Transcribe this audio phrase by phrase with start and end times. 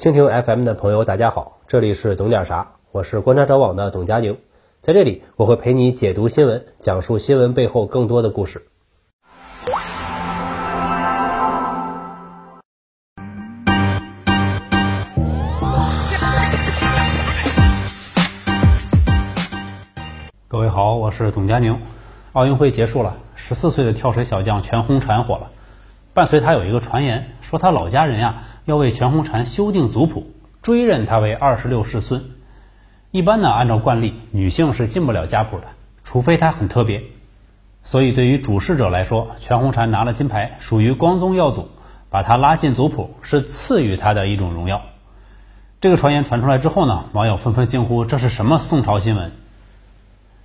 [0.00, 4.38] 蜻蜓 FM 的朋友，大家好，这里是懂点啥，我是观察者网的董佳宁，
[4.80, 8.66] 在这里我会陪你解读新闻，讲述新闻背后更多的故事。
[20.48, 21.78] 各位好，我是董佳宁。
[22.32, 25.50] 奥运会结束了，十四岁的跳水小将全红婵火了。
[26.20, 30.30] 伴随他有一个传言，说他老家人呀要为全红婵修订族谱，
[30.60, 32.22] 追认他为二十六世孙。
[33.10, 35.64] 一般呢，按照惯例，女性是进不了家谱的，
[36.04, 37.02] 除非她很特别。
[37.84, 41.70] 所以对于主事者来说，全红婵拿了金牌，属于光宗耀祖，
[42.10, 44.82] 把她拉进族谱是赐予她的一种荣耀。
[45.80, 49.32] 这个传言传出来之后呢，网友纷纷惊呼：这是什么宋朝新闻？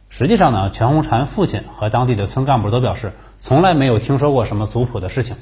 [0.08, 3.12] 实际上呢，全红婵父亲和当地的村干部都表示，
[3.42, 5.36] 从来没有听说过什么族谱的事情，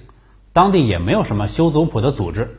[0.53, 2.55] 当地也没有什么修族谱的组织，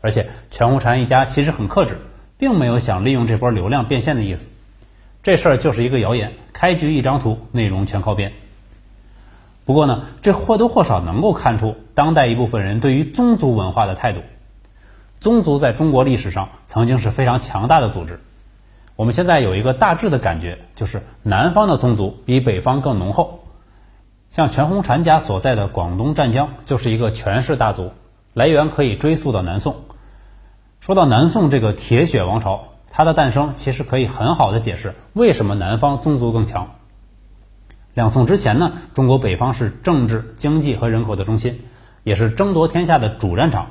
[0.00, 1.98] 而且全红婵一家其实很克制，
[2.38, 4.48] 并没有想利用这波流量变现的意思。
[5.24, 8.32] 这事儿就是一个谣言，开局一张图，内容全靠编。
[9.64, 14.20] 不过呢，这或多或少能够看出当代一部分人对于宗族文化的态度。
[15.20, 18.20] 宗族在中国历史上曾经是非常强大的组织。
[18.96, 23.41] 我们现在有一个大致的感觉，就是南方的宗族比北方更浓厚。
[24.32, 27.92] 像全红婵家所在的广东湛江，就是一个权势大族，
[28.32, 29.76] 来源可以追溯到南宋。
[30.80, 36.70] 说到南宋这个铁血王朝，它的诞生其实可以很好的解释为什么南方宗族更强。
[37.92, 41.60] 两宋之前呢，中国北方是政治、经济和人口的中心，
[42.02, 43.66] 也是争夺天下的主战场，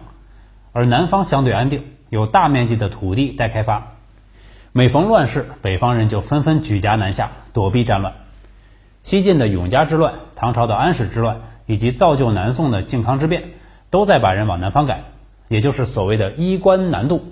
[0.73, 3.93] 而南方相对安定，有大面积的土地待开发。
[4.73, 8.13] 每逢乱世，北方人就纷纷举家南下，躲避战乱。
[9.03, 13.43] 西晋的永嘉之乱、唐朝的安史之乱，以及造就南宋的靖康之变，
[13.89, 15.05] 都在把人往南方赶，
[15.47, 17.23] 也就是所谓的衣冠南渡。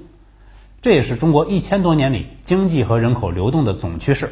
[0.82, 4.30] 这也是中国一千多年里经济和人口流动的总趋势。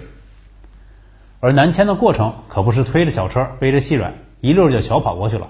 [1.39, 5.49] 而南迁的过程可不是推着小车、背着细软，一溜就小跑过去了。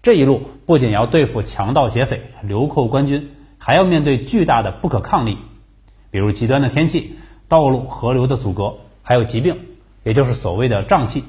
[0.00, 5.38] 这一路不仅要对付强盗劫匪、流寇官军，还要面对巨大的不可抗力。
[6.10, 7.16] 比如极端的天气、
[7.48, 9.58] 道路、河流的阻隔，还有疾病，
[10.02, 11.24] 也就是所谓的瘴气，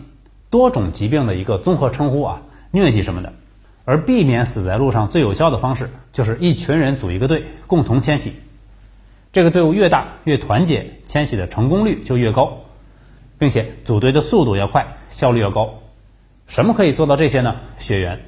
[0.50, 2.42] 多种疾病的一个综合称呼啊，
[2.72, 3.34] 疟疾什么的。
[3.86, 8.34] 而避免死在路上最有效的方式，就是一群人组一个队，共同迁徙。
[9.32, 12.60] 这个队伍越大越团结，迁徙的成功率就越高，
[13.38, 15.76] 并且组队的速度要快，效率要高。
[16.48, 17.56] 什么可以做到这些呢？
[17.78, 18.20] 血缘。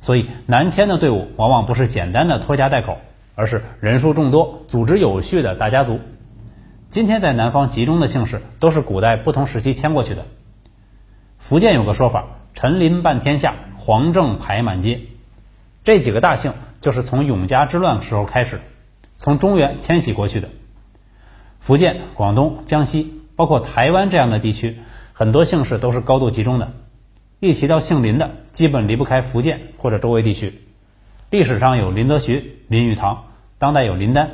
[0.00, 2.98] 所以南迁的队伍往往不是简单的拖家带口。
[3.38, 6.00] 而是人数众多、组织有序的大家族。
[6.88, 10.24] 今天在南方集中的姓氏，都是古代不同时期迁过去的。
[11.36, 15.00] 福建有个说法：“陈林半天下，黄正排满街。”
[15.84, 18.60] 这几个大姓就是从永嘉之乱时候开始，
[19.18, 20.48] 从中原迁徙过去的。
[21.60, 24.78] 福建、广东、江西，包括台湾这样的地区，
[25.12, 26.72] 很多姓氏都是高度集中的。
[27.40, 30.62] 一提到姓林的，基本离不开福建或者周围地区。
[31.30, 33.24] 历史上有林则徐、林语堂，
[33.58, 34.30] 当代有林丹，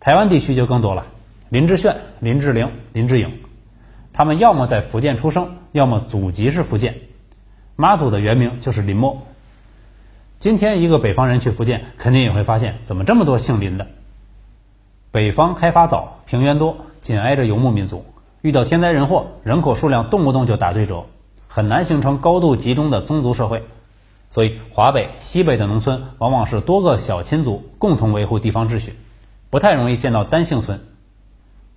[0.00, 1.06] 台湾地区就更多了，
[1.52, 3.30] 林志炫、林志玲、林志颖，
[4.14, 6.94] 他们要么在福建出生，要么祖籍是福建。
[7.76, 9.18] 妈祖的原名就是林默。
[10.38, 13.86] 今天一个北方人去福建，肯定也会发现，怎么这么多姓林的？
[15.10, 18.02] 北方开发早，平原多，紧挨着游牧民族，
[18.40, 21.04] 遇到天灾人祸，人口数量动不动就打对折，
[21.48, 23.62] 很难形成高度集中的宗族社会。
[24.30, 28.94] 所以，华北、西北的农村往往是多个小亲族共同维护地方秩序，
[29.50, 30.80] 不太容易见到单姓村。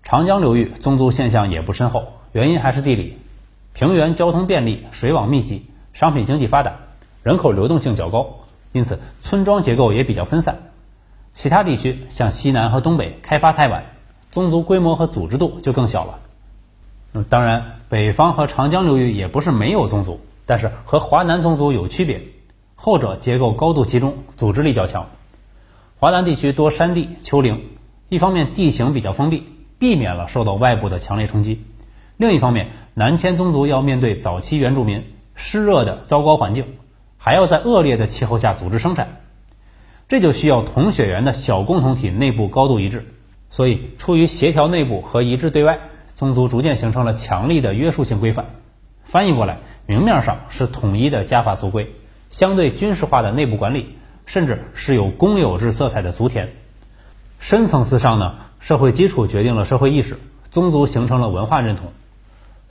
[0.06, 3.18] 长江流域宗族现象也不深厚，原因还是地理，
[3.74, 6.76] 平原交通便利，水网密集，商品经济发达，
[7.24, 10.60] 人口流动性较高，因此村庄结构也比较分散。
[11.34, 13.84] 其他地区像西南和东北开发太晚，
[14.30, 16.20] 宗族规模和组织度就更小了。
[17.14, 22.22] 嗯，当然，北方和长江流域也不是没有宗族，但是和华南宗族有区别。
[22.76, 25.08] 后者结构高度集中，组织力较强。
[25.98, 27.64] 华南地区多山地、丘陵，
[28.08, 31.58] 一方面地形比较封闭，避免了受到外部的强烈冲击；
[32.18, 35.04] 另一方面，南迁宗族要面对早期原住民
[35.36, 36.66] 湿热的糟糕环境，
[37.18, 39.22] 还要在恶劣的气候下组织生产，
[40.08, 43.06] 这就需要同血缘的小共同体内部高度一致。
[43.50, 45.80] 所以，出于协调内部和一致对外，
[46.14, 48.48] 宗族逐渐形成了强力的约束性规范。
[49.04, 51.94] 翻译过来，明面上是统一的家法族规。
[52.30, 53.96] 相对军事化的内部管理，
[54.26, 56.54] 甚至是有公有制色彩的族田。
[57.40, 58.36] 深层次上呢，
[58.66, 60.18] 社会基础决定了社会意识，
[60.50, 61.94] 宗族形成了文化认同。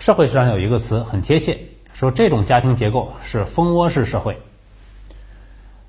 [0.01, 1.57] 社会学上有一个词很贴切，
[1.93, 4.37] 说这种家庭结构是蜂窝式社会。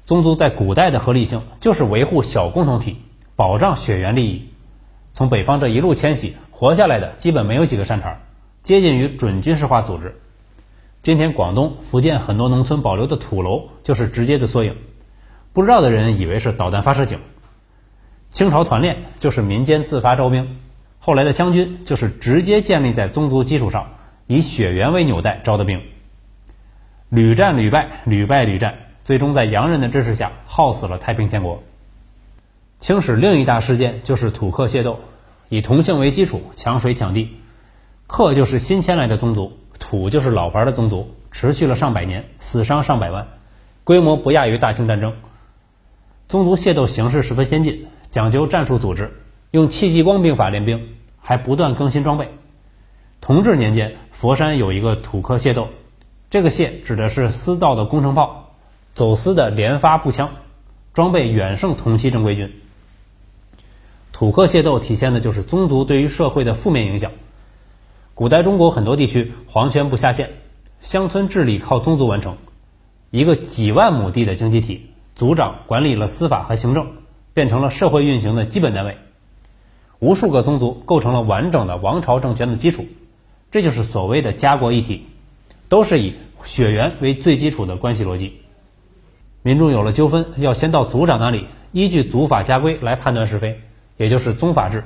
[0.06, 2.98] 宗族在古代的合理性就是维护小共同体，
[3.36, 4.48] 保障血缘利益。
[5.12, 8.16] 从北方这一路迁徙，活下来的基本没有几个善茬，
[8.62, 10.16] 接近于准军事化组织。
[11.02, 14.78] 今天广东、福建很多农村保留的土楼就是直接的缩影。
[15.52, 17.18] 不知道的人以为是导弹发射井。
[18.36, 20.58] 清朝团练就是民间自发招兵，
[21.00, 23.94] 后来的湘军就是直接建立在宗族基础上，
[24.28, 25.82] 以血缘为纽带招的兵。
[27.08, 31.64] 屡战屡败，屡败屡战，最终在洋人的支持下耗死了太平天国。
[32.82, 35.00] 清史另一大事件就是土客械斗，
[35.48, 37.38] 以同姓为基础抢水抢地，
[38.06, 39.54] 客就是新迁来的宗族。
[39.80, 43.30] 土就是老牌的宗族，持续了上百年，死伤上百万，
[43.86, 45.14] 规模不亚于大清战争。
[46.28, 49.12] 宗族械斗形式十分先进，讲究战术组织，
[49.52, 50.88] 用戚继光兵法练兵，
[51.20, 52.30] 还不断更新装备。
[53.22, 55.70] 同治年间，佛山有一个土客械斗，
[56.30, 58.54] 这个械指的是私造的工程炮，
[58.94, 60.32] 走私的连发步枪，
[60.94, 62.54] 装备远胜同期正规军。
[64.12, 67.12] 土客械斗体现的就是宗族对于社会的负面影响。
[68.14, 70.30] 古代中国很多地区皇权不下县，
[70.80, 72.38] 乡村治理靠宗族完成。
[73.10, 76.94] 一个几万亩地的经济体，族长管理了司法和行政，
[77.36, 78.98] 变成了社会运行的基本单位。
[80.00, 82.86] 无数个宗族构成了完整的王朝政权的基础，
[83.52, 85.06] 这就是所谓的家国一体，
[85.70, 88.42] 都是以血缘为最基础的关系逻辑。
[89.42, 93.62] 民众有了纠纷，要先到族长那里，依据族法家规来判断是非，
[93.98, 94.84] 也就是宗法制。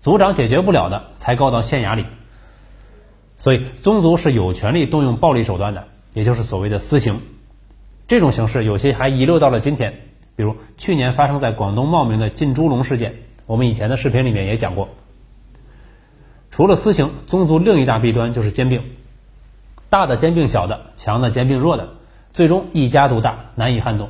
[0.00, 2.06] 族长解决不了的，才告到县衙里。
[3.36, 7.20] 所以，宗族是有权利动用暴力手段的，也就是所谓的私刑。
[8.06, 10.09] 这种形式有些还遗留到了今天，
[10.40, 14.88] 比如去年发生在广东茂名的进猪笼事件，我们以前的视频里面也讲过。
[16.50, 18.82] 除了私刑，宗族另一大弊端就是兼并，
[19.90, 21.90] 大的兼并小的，强的兼并弱的，
[22.32, 24.08] 最终一家独大，难以撼动。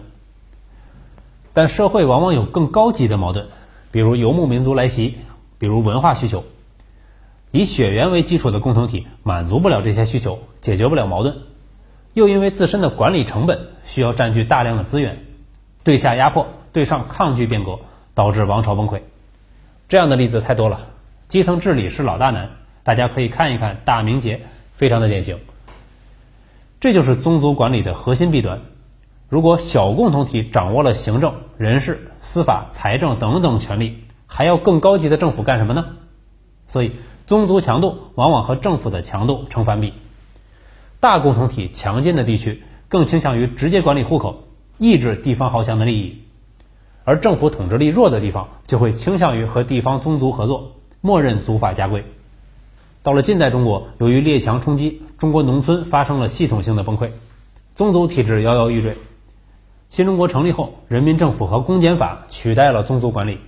[1.52, 3.48] 但社会往往有更高级的矛盾，
[3.90, 5.16] 比如游牧民族来袭，
[5.58, 6.44] 比如文化需求。
[7.50, 11.38] 以血缘为基础的共同体满足不了这些需求，解决不了矛盾，
[12.14, 15.24] 又因为自身的管理成本需要占据大量的资源，
[15.82, 17.78] 对下压迫，对上抗拒变革，
[18.14, 19.00] 导致王朝崩溃。
[19.88, 20.88] 这样的例子太多了，
[21.28, 22.50] 基层治理是老大难，
[22.82, 24.40] 大家可以看一看大明节，
[24.72, 25.38] 非常的典型。
[26.80, 28.60] 这就是宗族管理的核心弊端。
[29.28, 35.86] 如果小共同体掌握了行政、人事、司法、财政等等权力，还要更高级的政府干什么呢？
[36.66, 36.92] 所以。
[37.26, 39.94] 宗族强度往往和政府的强度成反比，
[40.98, 44.48] 大共同体强劲的地区更倾向于直接管理户口，
[44.80, 46.24] 抑制地方豪强的利益；
[47.04, 50.72] 而政府统治力弱的地方就会倾向于和地方宗族合作，
[51.02, 52.02] 默认族法家规。
[53.02, 57.10] 到了近代中国，由于列强冲击，中国农村发生了系统性的崩溃，
[57.74, 58.96] 宗族体制摇摇欲坠。
[59.90, 63.38] 新中国成立后，人民政府和公检法取代了宗族管理，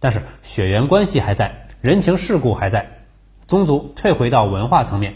[0.00, 3.04] 但是血缘关系还在，人情世故还在。
[3.46, 5.14] 宗族退回到文化层面，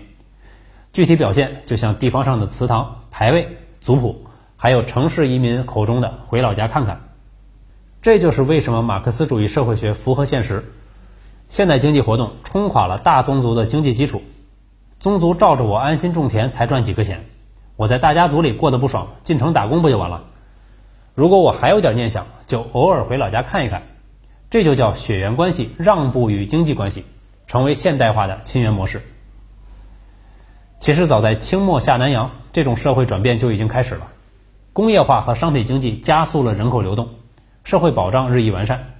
[0.93, 4.25] 具体表现就像地方上的祠堂、牌位、族谱，
[4.65, 7.03] 还有城市移民口中的回老家看看。
[8.01, 10.65] 这就是为什么马克思主义社会学符合现实。
[11.51, 14.23] 现代经济活动冲垮了大宗族的经济基础，
[14.99, 17.27] 宗族罩着我安心种田才赚几个钱，
[17.77, 20.25] 我在大家族里过得不爽，进城打工不就完了？
[21.15, 23.83] 如果我还有点念想，就偶尔回老家看一看。
[24.49, 27.05] 这就叫血缘关系让步于经济关系。
[27.47, 29.03] 成为现代化的亲缘模式。
[30.79, 34.09] 其实早在清末下南洋，这种社会转变就已经开始了。
[34.75, 37.09] 工业化和商品经济加速了人口流动，
[37.63, 38.95] 社会保障日益完善，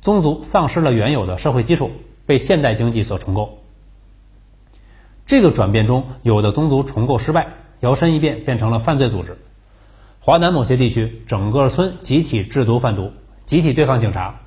[0.00, 1.90] 宗族丧失了原有的社会基础，
[2.24, 3.58] 被现代经济所重构。
[5.26, 7.48] 这个转变中，有的宗族重构失败，
[7.80, 9.36] 摇身一变变成了犯罪组织。
[10.20, 13.12] 华南某些地区，整个村集体制毒贩毒，
[13.44, 14.40] 集体对抗警察。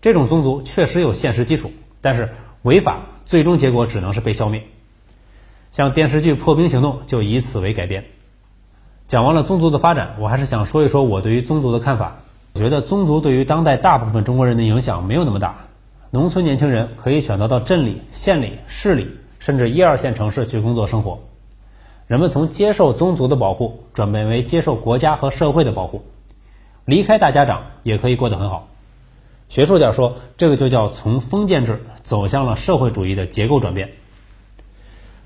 [0.00, 2.30] 这种宗族确实有现实基础，但是。
[2.62, 4.64] 违法最终结果只能是被消灭，
[5.70, 8.04] 像电视剧《破冰行动》就以此为改编。
[9.08, 12.18] 讲完了宗族的发展，我还是想说一说我对于宗族的看法。
[12.52, 15.56] 我觉得宗族对于当代大部分中国人的影响没有那么大。
[16.10, 21.18] 农村年轻人可以选择到镇里、县里、市里，甚至一二线城市去工作生活。
[22.06, 26.02] 人们从接受宗族的保护转变为接受国家和社会的保护，
[26.84, 28.68] 离开大家长也可以过得很好。
[29.48, 33.88] 学术点说，这个就叫从封建制走向了社会主义的结构转变。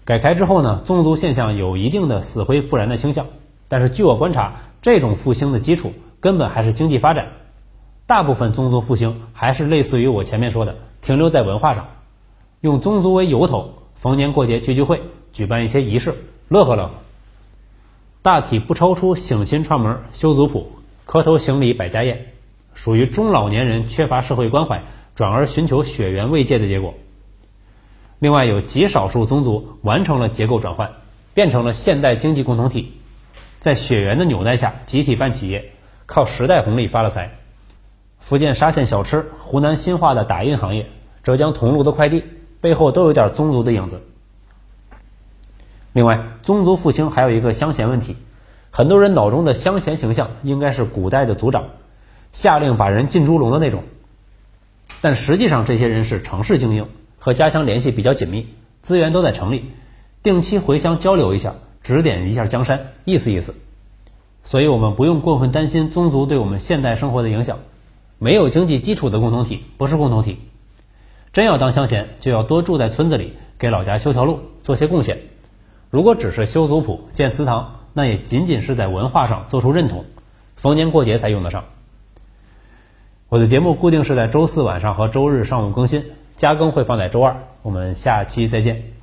[0.05, 3.27] 改开之后呢，宗族现象有一定的死灰复燃的倾向，
[3.73, 7.29] 但是据我观察，这种复兴的基础根本还是经济发展。
[8.07, 11.89] 大部分宗族复兴还是类似于我前面说的，停留在文化上，
[12.61, 15.01] 用宗族为由头，逢年过节聚聚会，
[15.33, 16.15] 举办一些仪式，
[16.49, 16.91] 乐呵乐呵。
[18.21, 20.71] 大体不超出省亲串门、修族谱、
[21.07, 22.27] 磕头行礼、摆家宴。
[22.75, 24.83] 属于中老年人缺乏社会关怀，
[25.15, 26.93] 转而寻求血缘慰藉的结果。
[28.19, 30.93] 另外，有极少数宗族完成了结构转换，
[31.33, 32.93] 变成了现代经济共同体，
[33.63, 35.71] 在血缘的纽带下集体办企业，
[36.07, 37.39] 靠时代红利发了财。
[38.19, 40.91] 福建沙县小吃、湖南新化的打印行业、
[41.23, 42.25] 浙江桐庐的快递，
[42.61, 44.03] 背后都有点宗族的影子。
[45.93, 48.17] 另外，宗族复兴还有一个乡贤问题，
[48.73, 51.67] 很多人脑中的乡贤形象应该是古代的族长，
[52.33, 53.85] 下令把人进猪笼的那种。
[55.01, 56.89] 但实际上，这些人是城市精英，
[57.21, 58.49] 和家乡联系比较紧密，
[58.83, 59.71] 资源都在城里，
[60.21, 63.55] 定期回乡交流一下，指点一下江山，意思意思。
[64.45, 67.59] 所以我们不用过分担心宗族对我们现代生活的影响。
[68.19, 70.39] 没有经济基础的共同体不是共同体。
[71.33, 75.19] 真要当乡贤，就要多住在村子里，给老家修条路，做些贡献。
[75.91, 80.05] 如果只是修族谱、建祠堂，那也仅仅是在文化上做出认同，
[80.57, 81.65] 逢年过节才用得上。
[83.29, 86.05] 我的节目固定是在周四晚上和周日上午更新，
[86.37, 87.37] 加更会放在周二。
[87.63, 89.02] 我们下期再见。